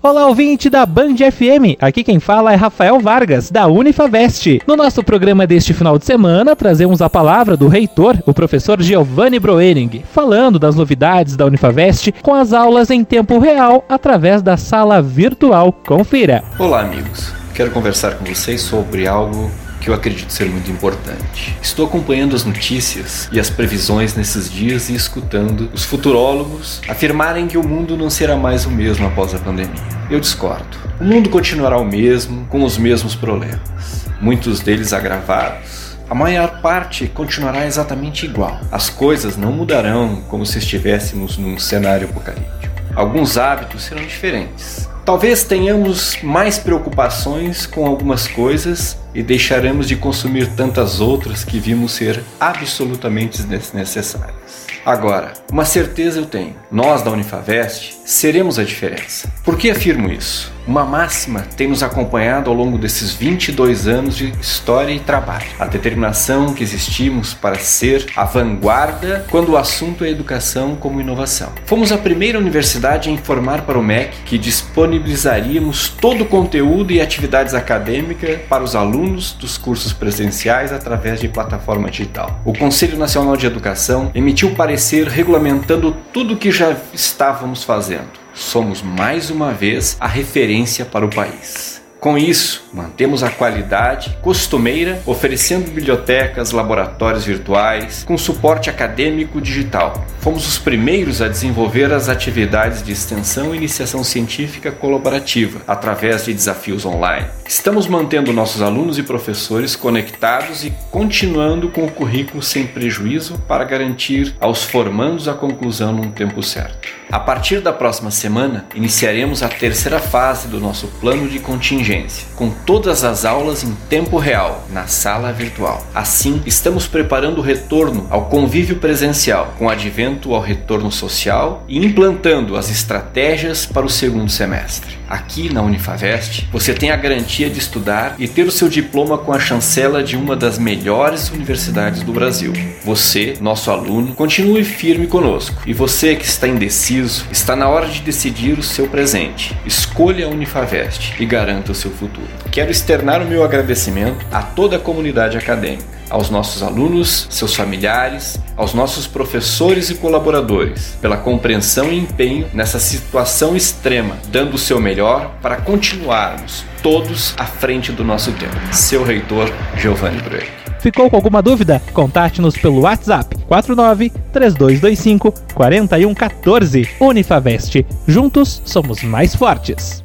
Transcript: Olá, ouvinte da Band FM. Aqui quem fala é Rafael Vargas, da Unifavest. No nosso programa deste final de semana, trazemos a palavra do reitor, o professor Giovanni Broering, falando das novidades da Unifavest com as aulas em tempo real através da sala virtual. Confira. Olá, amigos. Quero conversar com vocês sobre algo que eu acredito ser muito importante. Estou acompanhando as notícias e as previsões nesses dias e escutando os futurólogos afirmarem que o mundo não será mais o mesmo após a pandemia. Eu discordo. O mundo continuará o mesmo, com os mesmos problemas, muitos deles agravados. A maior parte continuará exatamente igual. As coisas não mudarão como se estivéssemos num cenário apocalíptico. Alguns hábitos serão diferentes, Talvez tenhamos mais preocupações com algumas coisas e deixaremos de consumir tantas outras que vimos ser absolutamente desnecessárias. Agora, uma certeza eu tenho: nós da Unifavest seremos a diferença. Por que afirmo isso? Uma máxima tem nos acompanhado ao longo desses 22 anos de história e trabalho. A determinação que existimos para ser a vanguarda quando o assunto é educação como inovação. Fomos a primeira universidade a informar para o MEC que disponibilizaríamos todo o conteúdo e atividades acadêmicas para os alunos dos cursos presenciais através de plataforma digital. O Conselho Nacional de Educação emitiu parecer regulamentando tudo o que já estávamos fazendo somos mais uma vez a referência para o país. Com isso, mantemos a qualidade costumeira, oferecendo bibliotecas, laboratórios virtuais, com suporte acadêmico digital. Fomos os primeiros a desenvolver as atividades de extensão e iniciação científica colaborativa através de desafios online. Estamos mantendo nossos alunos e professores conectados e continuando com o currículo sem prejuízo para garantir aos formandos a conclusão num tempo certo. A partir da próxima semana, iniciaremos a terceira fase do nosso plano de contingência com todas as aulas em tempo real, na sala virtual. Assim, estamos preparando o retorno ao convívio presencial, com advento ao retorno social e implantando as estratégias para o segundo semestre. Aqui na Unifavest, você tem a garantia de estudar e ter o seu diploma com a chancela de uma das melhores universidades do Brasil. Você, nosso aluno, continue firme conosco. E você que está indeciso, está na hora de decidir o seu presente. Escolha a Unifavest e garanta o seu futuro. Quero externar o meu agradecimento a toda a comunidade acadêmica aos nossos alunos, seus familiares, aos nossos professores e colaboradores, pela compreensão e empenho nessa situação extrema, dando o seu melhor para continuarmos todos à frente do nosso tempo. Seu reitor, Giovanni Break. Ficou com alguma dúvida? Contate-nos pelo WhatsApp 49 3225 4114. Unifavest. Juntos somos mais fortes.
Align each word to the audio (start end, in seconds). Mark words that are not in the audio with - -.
Olá, 0.00 0.28
ouvinte 0.28 0.70
da 0.70 0.86
Band 0.86 1.16
FM. 1.16 1.74
Aqui 1.80 2.04
quem 2.04 2.20
fala 2.20 2.52
é 2.52 2.54
Rafael 2.54 3.00
Vargas, 3.00 3.50
da 3.50 3.66
Unifavest. 3.66 4.60
No 4.64 4.76
nosso 4.76 5.02
programa 5.02 5.44
deste 5.44 5.74
final 5.74 5.98
de 5.98 6.04
semana, 6.04 6.54
trazemos 6.54 7.02
a 7.02 7.10
palavra 7.10 7.56
do 7.56 7.66
reitor, 7.66 8.16
o 8.24 8.32
professor 8.32 8.80
Giovanni 8.80 9.40
Broering, 9.40 10.04
falando 10.12 10.56
das 10.56 10.76
novidades 10.76 11.34
da 11.36 11.44
Unifavest 11.46 12.12
com 12.22 12.32
as 12.32 12.52
aulas 12.52 12.90
em 12.90 13.02
tempo 13.02 13.40
real 13.40 13.84
através 13.88 14.40
da 14.40 14.56
sala 14.56 15.02
virtual. 15.02 15.72
Confira. 15.72 16.44
Olá, 16.60 16.82
amigos. 16.82 17.32
Quero 17.52 17.72
conversar 17.72 18.18
com 18.18 18.24
vocês 18.24 18.60
sobre 18.60 19.08
algo 19.08 19.50
que 19.80 19.88
eu 19.90 19.94
acredito 19.94 20.32
ser 20.32 20.46
muito 20.46 20.70
importante. 20.70 21.56
Estou 21.62 21.86
acompanhando 21.86 22.34
as 22.34 22.44
notícias 22.44 23.28
e 23.32 23.38
as 23.38 23.48
previsões 23.50 24.14
nesses 24.14 24.50
dias 24.50 24.88
e 24.88 24.94
escutando 24.94 25.70
os 25.72 25.84
futurólogos 25.84 26.80
afirmarem 26.88 27.46
que 27.46 27.58
o 27.58 27.66
mundo 27.66 27.96
não 27.96 28.10
será 28.10 28.36
mais 28.36 28.66
o 28.66 28.70
mesmo 28.70 29.06
após 29.06 29.34
a 29.34 29.38
pandemia. 29.38 29.82
Eu 30.10 30.20
discordo. 30.20 30.76
O 31.00 31.04
mundo 31.04 31.30
continuará 31.30 31.78
o 31.78 31.84
mesmo, 31.84 32.46
com 32.46 32.64
os 32.64 32.76
mesmos 32.76 33.14
problemas, 33.14 34.06
muitos 34.20 34.60
deles 34.60 34.92
agravados. 34.92 35.96
A 36.10 36.14
maior 36.14 36.62
parte 36.62 37.06
continuará 37.06 37.66
exatamente 37.66 38.24
igual. 38.24 38.58
As 38.72 38.88
coisas 38.88 39.36
não 39.36 39.52
mudarão 39.52 40.22
como 40.28 40.46
se 40.46 40.58
estivéssemos 40.58 41.36
num 41.36 41.58
cenário 41.58 42.08
apocalíptico. 42.08 42.74
Alguns 42.94 43.36
hábitos 43.36 43.84
serão 43.84 44.02
diferentes, 44.02 44.88
Talvez 45.08 45.42
tenhamos 45.42 46.22
mais 46.22 46.58
preocupações 46.58 47.64
com 47.64 47.86
algumas 47.86 48.28
coisas 48.28 48.98
e 49.14 49.22
deixaremos 49.22 49.88
de 49.88 49.96
consumir 49.96 50.48
tantas 50.48 51.00
outras 51.00 51.42
que 51.42 51.58
vimos 51.58 51.92
ser 51.92 52.22
absolutamente 52.38 53.42
desnecessárias. 53.42 54.66
Agora, 54.84 55.32
uma 55.50 55.64
certeza 55.64 56.18
eu 56.20 56.26
tenho: 56.26 56.54
nós 56.70 57.00
da 57.00 57.10
Unifavest 57.10 57.96
seremos 58.04 58.58
a 58.58 58.64
diferença. 58.64 59.32
Por 59.42 59.56
que 59.56 59.70
afirmo 59.70 60.12
isso? 60.12 60.52
Uma 60.68 60.84
máxima 60.84 61.46
tem 61.56 61.66
nos 61.66 61.82
acompanhado 61.82 62.50
ao 62.50 62.54
longo 62.54 62.76
desses 62.76 63.14
22 63.14 63.88
anos 63.88 64.14
de 64.14 64.34
história 64.38 64.92
e 64.92 65.00
trabalho. 65.00 65.46
A 65.58 65.64
determinação 65.64 66.52
que 66.52 66.62
existimos 66.62 67.32
para 67.32 67.58
ser 67.58 68.04
a 68.14 68.26
vanguarda 68.26 69.24
quando 69.30 69.52
o 69.52 69.56
assunto 69.56 70.04
é 70.04 70.10
educação 70.10 70.76
como 70.76 71.00
inovação. 71.00 71.52
Fomos 71.64 71.90
a 71.90 71.96
primeira 71.96 72.38
universidade 72.38 73.08
a 73.08 73.12
informar 73.12 73.62
para 73.62 73.78
o 73.78 73.82
MEC 73.82 74.14
que 74.26 74.36
disponibilizaríamos 74.36 75.88
todo 75.88 76.24
o 76.24 76.26
conteúdo 76.26 76.92
e 76.92 77.00
atividades 77.00 77.54
acadêmicas 77.54 78.38
para 78.46 78.62
os 78.62 78.76
alunos 78.76 79.32
dos 79.32 79.56
cursos 79.56 79.94
presenciais 79.94 80.70
através 80.70 81.18
de 81.18 81.28
plataforma 81.28 81.90
digital. 81.90 82.42
O 82.44 82.52
Conselho 82.52 82.98
Nacional 82.98 83.38
de 83.38 83.46
Educação 83.46 84.10
emitiu 84.14 84.50
parecer 84.50 85.08
regulamentando 85.08 85.96
tudo 86.12 86.34
o 86.34 86.36
que 86.36 86.50
já 86.50 86.76
estávamos 86.92 87.64
fazendo 87.64 88.28
somos 88.38 88.82
mais 88.82 89.30
uma 89.30 89.52
vez 89.52 89.96
a 90.00 90.06
referência 90.06 90.57
para 90.84 91.04
o 91.06 91.10
país. 91.10 91.80
Com 92.00 92.16
isso, 92.16 92.62
mantemos 92.72 93.24
a 93.24 93.30
qualidade 93.30 94.16
costumeira, 94.22 95.02
oferecendo 95.04 95.68
bibliotecas, 95.68 96.52
laboratórios 96.52 97.24
virtuais, 97.24 98.04
com 98.06 98.16
suporte 98.16 98.70
acadêmico 98.70 99.40
digital. 99.40 100.06
Fomos 100.20 100.46
os 100.46 100.58
primeiros 100.58 101.20
a 101.20 101.26
desenvolver 101.26 101.92
as 101.92 102.08
atividades 102.08 102.84
de 102.84 102.92
extensão 102.92 103.52
e 103.52 103.56
iniciação 103.56 104.04
científica 104.04 104.70
colaborativa 104.70 105.60
através 105.66 106.26
de 106.26 106.34
desafios 106.34 106.86
online. 106.86 107.26
Estamos 107.48 107.88
mantendo 107.88 108.32
nossos 108.32 108.62
alunos 108.62 108.96
e 108.96 109.02
professores 109.02 109.74
conectados 109.74 110.64
e 110.64 110.72
continuando 110.92 111.68
com 111.68 111.84
o 111.84 111.90
currículo 111.90 112.42
sem 112.42 112.64
prejuízo 112.64 113.42
para 113.48 113.64
garantir 113.64 114.36
aos 114.38 114.62
formandos 114.62 115.26
a 115.26 115.34
conclusão 115.34 115.92
num 115.92 116.12
tempo 116.12 116.44
certo. 116.44 116.96
A 117.10 117.18
partir 117.18 117.60
da 117.60 117.72
próxima 117.72 118.10
semana, 118.10 118.66
iniciaremos 118.74 119.42
a 119.42 119.48
terceira 119.48 119.98
fase 119.98 120.46
do 120.46 120.60
nosso 120.60 120.86
plano 121.00 121.26
de 121.26 121.38
contingência 121.38 121.87
com 122.34 122.50
todas 122.50 123.02
as 123.02 123.24
aulas 123.24 123.64
em 123.64 123.72
tempo 123.88 124.18
real, 124.18 124.66
na 124.70 124.86
sala 124.86 125.32
virtual. 125.32 125.86
Assim, 125.94 126.42
estamos 126.44 126.86
preparando 126.86 127.38
o 127.38 127.42
retorno 127.42 128.06
ao 128.10 128.26
convívio 128.26 128.76
presencial, 128.76 129.54
com 129.58 129.70
advento 129.70 130.34
ao 130.34 130.40
retorno 130.40 130.92
social 130.92 131.64
e 131.66 131.78
implantando 131.78 132.56
as 132.56 132.70
estratégias 132.70 133.64
para 133.64 133.86
o 133.86 133.90
segundo 133.90 134.30
semestre. 134.30 134.97
Aqui 135.08 135.52
na 135.52 135.62
Unifavest, 135.62 136.46
você 136.52 136.74
tem 136.74 136.90
a 136.90 136.96
garantia 136.96 137.48
de 137.48 137.58
estudar 137.58 138.14
e 138.18 138.28
ter 138.28 138.42
o 138.42 138.50
seu 138.50 138.68
diploma 138.68 139.16
com 139.16 139.32
a 139.32 139.40
chancela 139.40 140.02
de 140.02 140.16
uma 140.16 140.36
das 140.36 140.58
melhores 140.58 141.30
universidades 141.30 142.02
do 142.02 142.12
Brasil. 142.12 142.52
Você, 142.84 143.34
nosso 143.40 143.70
aluno, 143.70 144.14
continue 144.14 144.62
firme 144.64 145.06
conosco. 145.06 145.62
E 145.66 145.72
você 145.72 146.14
que 146.14 146.26
está 146.26 146.46
indeciso, 146.46 147.24
está 147.32 147.56
na 147.56 147.68
hora 147.68 147.86
de 147.86 148.02
decidir 148.02 148.58
o 148.58 148.62
seu 148.62 148.86
presente. 148.86 149.56
Escolha 149.64 150.26
a 150.26 150.28
Unifavest 150.28 151.14
e 151.18 151.24
garanta 151.24 151.72
o 151.72 151.74
seu 151.74 151.90
futuro. 151.90 152.28
Quero 152.50 152.70
externar 152.70 153.22
o 153.22 153.26
meu 153.26 153.42
agradecimento 153.42 154.26
a 154.30 154.42
toda 154.42 154.76
a 154.76 154.80
comunidade 154.80 155.38
acadêmica 155.38 155.97
aos 156.10 156.30
nossos 156.30 156.62
alunos, 156.62 157.26
seus 157.30 157.54
familiares, 157.54 158.40
aos 158.56 158.74
nossos 158.74 159.06
professores 159.06 159.90
e 159.90 159.94
colaboradores, 159.94 160.96
pela 161.00 161.16
compreensão 161.16 161.92
e 161.92 161.98
empenho 161.98 162.48
nessa 162.52 162.78
situação 162.78 163.56
extrema, 163.56 164.16
dando 164.28 164.54
o 164.54 164.58
seu 164.58 164.80
melhor 164.80 165.32
para 165.42 165.56
continuarmos 165.56 166.64
todos 166.82 167.34
à 167.38 167.44
frente 167.44 167.92
do 167.92 168.04
nosso 168.04 168.32
tempo. 168.32 168.56
Seu 168.72 169.04
reitor, 169.04 169.52
Giovanni 169.76 170.20
Break. 170.22 170.48
Ficou 170.80 171.10
com 171.10 171.16
alguma 171.16 171.42
dúvida? 171.42 171.82
Contate-nos 171.92 172.56
pelo 172.56 172.80
WhatsApp 172.80 173.36
49 173.48 174.10
3225 174.32 175.34
4114. 175.54 176.88
Unifavest. 177.00 177.84
Juntos 178.06 178.62
somos 178.64 179.02
mais 179.02 179.34
fortes. 179.34 180.04